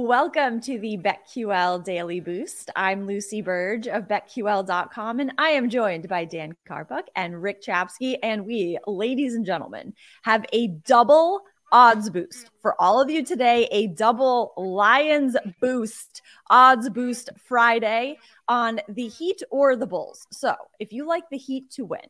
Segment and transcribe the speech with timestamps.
[0.00, 2.70] Welcome to the BetQL Daily Boost.
[2.76, 8.16] I'm Lucy Burdge of BetQL.com, and I am joined by Dan Karpuk and Rick Chapsky.
[8.22, 11.40] And we, ladies and gentlemen, have a double
[11.72, 18.80] odds boost for all of you today, a double Lions boost odds boost Friday on
[18.88, 20.28] the Heat or the Bulls.
[20.30, 22.06] So if you like the Heat to win,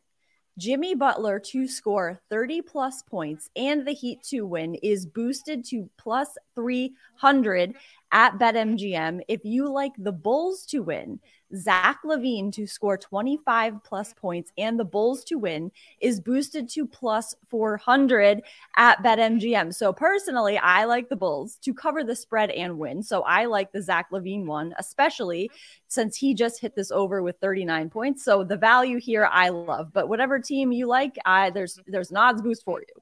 [0.59, 5.89] Jimmy Butler to score 30 plus points and the Heat to win is boosted to
[5.97, 7.75] plus 300
[8.11, 9.21] at BetMGM.
[9.29, 11.21] If you like the Bulls to win,
[11.55, 16.85] Zach LaVine to score 25 plus points and the Bulls to win is boosted to
[16.85, 18.41] plus 400
[18.75, 19.73] at BetMGM.
[19.73, 23.01] So personally, I like the Bulls to cover the spread and win.
[23.01, 25.49] So I like the Zach LaVine one, especially
[25.87, 28.23] since he just hit this over with 39 points.
[28.23, 29.91] So the value here I love.
[29.93, 33.01] But whatever team you like, I there's there's an odds boost for you.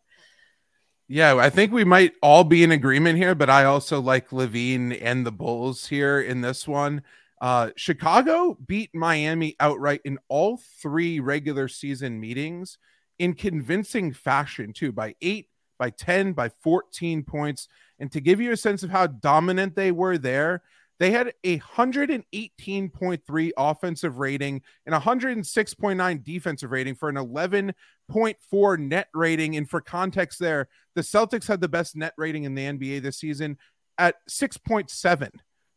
[1.09, 4.99] Yeah, I think we might all be in agreement here, but I also like LaVine
[5.01, 7.01] and the Bulls here in this one.
[7.39, 12.77] Uh, Chicago beat Miami outright in all three regular season meetings
[13.19, 17.67] in convincing fashion, too, by eight, by 10, by 14 points.
[17.99, 20.63] And to give you a sense of how dominant they were there,
[20.99, 29.57] they had a 118.3 offensive rating and 106.9 defensive rating for an 11.4 net rating.
[29.57, 33.17] And for context, there, the Celtics had the best net rating in the NBA this
[33.17, 33.59] season
[33.99, 35.29] at 6.7.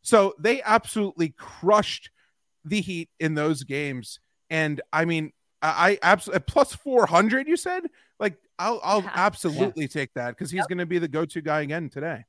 [0.02, 2.10] So they absolutely crushed
[2.64, 4.20] the Heat in those games.
[4.48, 7.82] And I mean, I absolutely plus 400, you said?
[8.18, 9.88] Like, I'll, I'll absolutely yeah.
[9.88, 10.68] take that because he's yep.
[10.68, 12.24] going to be the go to guy again today.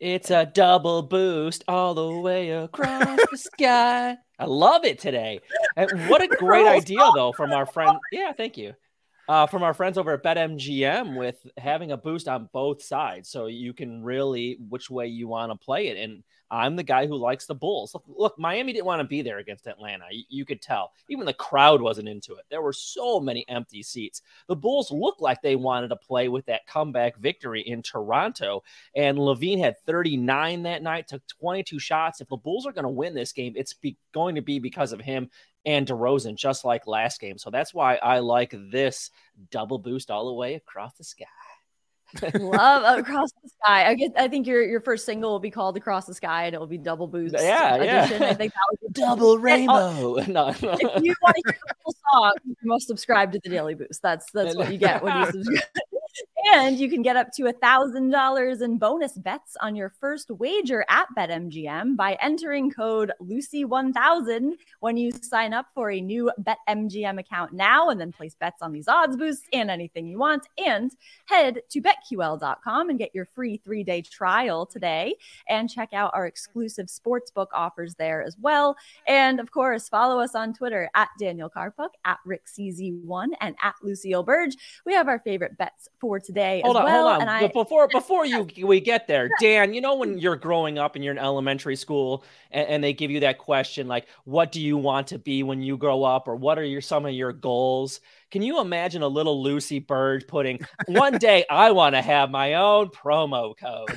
[0.00, 4.16] It's a double boost all the way across the sky.
[4.38, 5.40] I love it today.
[5.76, 7.98] And what a great idea, though, from our friend.
[8.12, 8.74] Yeah, thank you
[9.28, 13.28] uh, from our friends over at BetMGM with having a boost on both sides.
[13.28, 15.98] So you can really which way you want to play it.
[15.98, 17.92] And I'm the guy who likes the Bulls.
[17.92, 20.06] Look, look Miami didn't want to be there against Atlanta.
[20.10, 20.92] You, you, could tell.
[21.10, 22.46] Even the crowd wasn't into it.
[22.48, 24.22] There were so many empty seats.
[24.46, 28.62] The Bulls looked like they wanted to play with that comeback victory in Toronto.
[28.96, 32.22] And LaVine had 39 that night, took 22 shots.
[32.22, 34.92] If the Bulls are going to win this game, it's be- going to be because
[34.92, 35.28] of him
[35.68, 37.36] and DeRozan, just like last game.
[37.36, 39.10] So that's why I like this
[39.50, 41.26] double boost all the way across the sky.
[42.40, 43.86] Love across the sky.
[43.86, 44.12] I get.
[44.16, 46.66] I think your your first single will be called "Across the Sky" and it will
[46.66, 47.34] be double boost.
[47.38, 48.22] Yeah, edition.
[48.22, 48.28] yeah.
[48.30, 50.16] I think that would be double oh, rainbow.
[50.20, 50.48] And, no.
[50.48, 54.00] if you want to hear the full song, you must subscribe to the Daily Boost.
[54.00, 55.64] That's that's what you get when you subscribe.
[56.54, 60.82] And you can get up to a $1,000 in bonus bets on your first wager
[60.88, 67.52] at BetMGM by entering code Lucy1000 when you sign up for a new BetMGM account
[67.52, 70.48] now and then place bets on these odds boosts and anything you want.
[70.56, 70.90] And
[71.26, 75.16] head to BetQL.com and get your free three day trial today
[75.50, 78.74] and check out our exclusive sportsbook offers there as well.
[79.06, 84.22] And of course, follow us on Twitter at Daniel Karpuk, at RickCZ1, and at Lucille
[84.22, 84.56] Burge.
[84.86, 87.02] We have our favorite bets for today hold on, well.
[87.02, 90.36] Hold on, and I, before before you we get there, Dan, you know when you're
[90.36, 94.06] growing up and you're in elementary school and, and, they give you that question like,
[94.24, 97.06] "What do you want to be when you grow up?" or "What are your some
[97.06, 98.00] of your goals?"
[98.30, 102.54] Can you imagine a little Lucy Bird putting, "One day I want to have my
[102.54, 103.90] own promo code."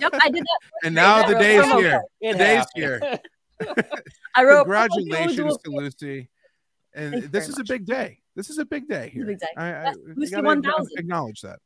[0.00, 0.58] yep, I did that.
[0.84, 2.02] And now the day's here.
[2.20, 3.20] The day's here.
[4.34, 6.28] I wrote congratulations to Lucy.
[6.94, 7.70] And Thanks this is much.
[7.70, 8.21] a big day.
[8.34, 9.26] This is a big day here.
[9.26, 9.46] Big day.
[9.56, 10.98] I, I, Lucy one thousand.
[10.98, 11.58] Acknowledge that.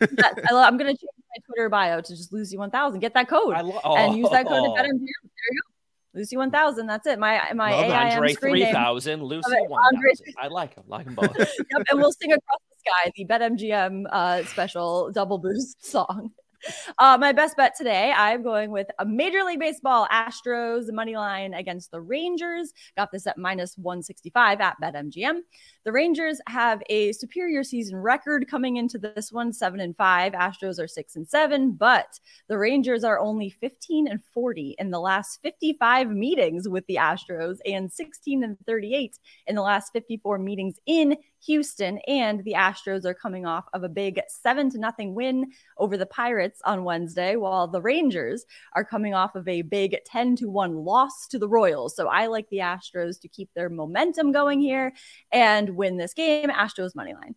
[0.50, 3.00] I love, I'm gonna change my Twitter bio to just Lucy one thousand.
[3.00, 3.96] Get that code lo- oh.
[3.96, 4.98] and use that code at BetMGM.
[4.98, 5.70] There you go.
[6.12, 6.86] Lucy one thousand.
[6.86, 7.18] That's it.
[7.18, 9.22] My my love AIM Andre screen three thousand.
[9.22, 10.34] Lucy one thousand.
[10.38, 10.84] I like them.
[10.88, 11.36] Like them both.
[11.38, 16.32] yep, and we'll sing across the sky the BetMGM uh, special double boost song.
[16.98, 21.54] Uh, my best bet today, I'm going with a Major League Baseball Astros money line
[21.54, 22.72] against the Rangers.
[22.96, 25.38] Got this at minus 165 at BetMGM.
[25.84, 30.34] The Rangers have a superior season record coming into this one, seven and five.
[30.34, 32.18] Astros are six and seven, but
[32.48, 37.58] the Rangers are only 15 and 40 in the last 55 meetings with the Astros
[37.64, 41.98] and 16 and 38 in the last 54 meetings in Houston.
[42.06, 46.06] And the Astros are coming off of a big seven to nothing win over the
[46.06, 48.44] Pirates on Wednesday, while the Rangers
[48.74, 51.96] are coming off of a big 10 to 1 loss to the Royals.
[51.96, 54.92] So I like the Astros to keep their momentum going here.
[55.32, 56.50] And win this game.
[56.50, 57.34] Astros money line.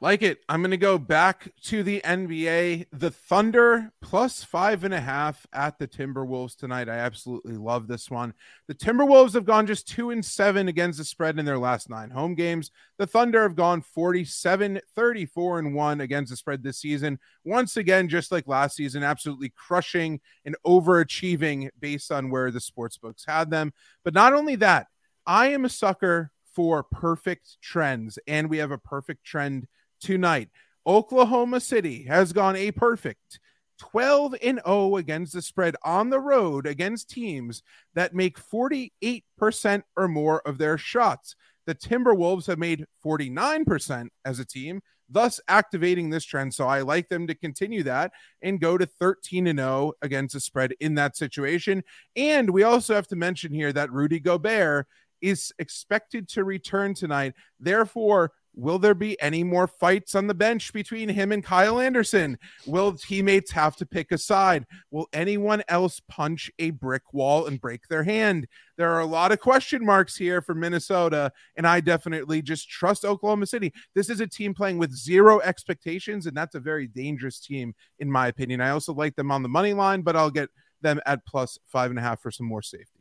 [0.00, 0.38] Like it.
[0.48, 2.86] I'm going to go back to the NBA.
[2.92, 6.88] The Thunder plus five and a half at the Timberwolves tonight.
[6.88, 8.32] I absolutely love this one.
[8.68, 12.10] The Timberwolves have gone just two and seven against the spread in their last nine
[12.10, 12.70] home games.
[12.98, 17.18] The Thunder have gone 47, 34 and one against the spread this season.
[17.44, 22.96] Once again, just like last season, absolutely crushing and overachieving based on where the sports
[22.98, 23.72] books had them.
[24.04, 24.86] But not only that,
[25.26, 29.66] I am a sucker for perfect trends, and we have a perfect trend
[30.00, 30.48] tonight.
[30.86, 33.40] Oklahoma City has gone a perfect
[33.78, 37.62] 12 and 0 against the spread on the road against teams
[37.94, 41.34] that make 48% or more of their shots.
[41.66, 46.54] The Timberwolves have made 49% as a team, thus activating this trend.
[46.54, 48.12] So I like them to continue that
[48.42, 51.84] and go to 13 and 0 against the spread in that situation.
[52.16, 54.86] And we also have to mention here that Rudy Gobert
[55.20, 57.34] is expected to return tonight.
[57.60, 62.36] Therefore, Will there be any more fights on the bench between him and Kyle Anderson?
[62.66, 64.66] Will teammates have to pick a side?
[64.90, 68.48] Will anyone else punch a brick wall and break their hand?
[68.76, 73.04] There are a lot of question marks here for Minnesota, and I definitely just trust
[73.04, 73.72] Oklahoma City.
[73.94, 78.10] This is a team playing with zero expectations, and that's a very dangerous team, in
[78.10, 78.60] my opinion.
[78.60, 80.48] I also like them on the money line, but I'll get
[80.82, 82.97] them at plus five and a half for some more safety.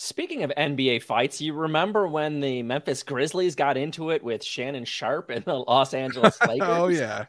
[0.00, 4.84] Speaking of NBA fights, you remember when the Memphis Grizzlies got into it with Shannon
[4.84, 6.68] Sharpe and the Los Angeles Lakers?
[6.70, 7.24] oh yeah.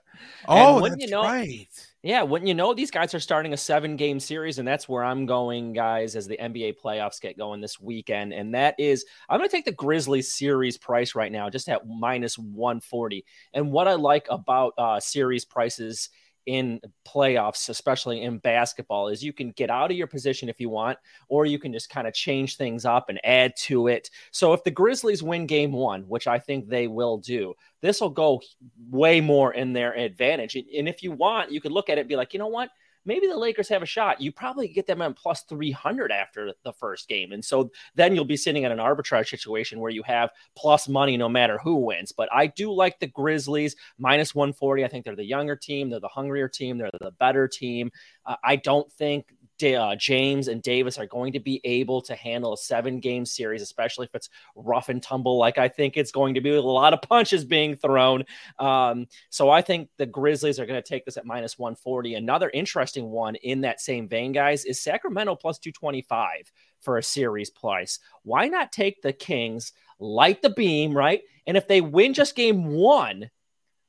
[0.48, 1.68] Oh, that's you know, right.
[2.04, 5.04] Yeah, wouldn't you know these guys are starting a seven game series, and that's where
[5.04, 8.34] I'm going, guys, as the NBA playoffs get going this weekend.
[8.34, 11.88] And that is, I'm going to take the Grizzlies series price right now, just at
[11.88, 13.26] minus 140.
[13.56, 16.10] And what I like about uh, series prices
[16.50, 20.68] in playoffs, especially in basketball, is you can get out of your position if you
[20.68, 20.98] want,
[21.28, 24.10] or you can just kind of change things up and add to it.
[24.32, 28.10] So if the Grizzlies win game one, which I think they will do, this will
[28.10, 28.42] go
[28.90, 30.56] way more in their advantage.
[30.56, 32.72] And if you want, you could look at it and be like, you know what?
[33.06, 34.22] Maybe the Lakers have a shot.
[34.22, 37.32] You probably get them at plus 300 after the first game.
[37.32, 41.18] And so then you'll be sitting at an arbitrage situation where you have plus money
[41.18, 42.12] no matter who wins.
[42.12, 44.86] But I do like the Grizzlies minus 140.
[44.86, 47.92] I think they're the younger team, they're the hungrier team, they're the better team.
[48.26, 49.34] Uh, I don't think
[49.64, 53.62] uh, James and Davis are going to be able to handle a seven game series,
[53.62, 56.68] especially if it's rough and tumble, like I think it's going to be with a
[56.68, 58.24] lot of punches being thrown.
[58.58, 62.16] Um, so I think the Grizzlies are going to take this at minus 140.
[62.16, 67.50] Another interesting one in that same vein, guys, is Sacramento plus 225 for a series
[67.50, 68.00] price.
[68.24, 71.22] Why not take the Kings, light the beam, right?
[71.46, 73.30] And if they win just game one,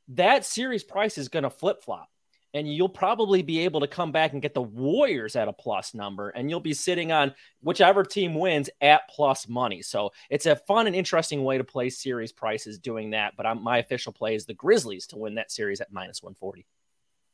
[0.09, 2.10] that series price is going to flip flop
[2.55, 5.95] and you'll probably be able to come back and get the Warriors at a plus
[5.95, 9.83] number, and you'll be sitting on whichever team wins at plus money.
[9.83, 13.35] So it's a fun and interesting way to play series prices doing that.
[13.37, 16.67] But I'm, my official play is the Grizzlies to win that series at minus 140.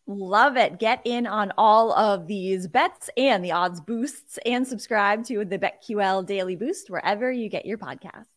[0.09, 0.79] Love it.
[0.79, 5.59] Get in on all of these bets and the odds boosts and subscribe to the
[5.59, 8.36] BetQL Daily Boost wherever you get your podcasts.